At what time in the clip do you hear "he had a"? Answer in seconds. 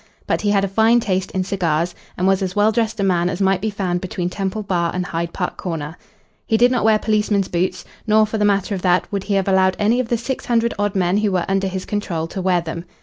0.41-0.67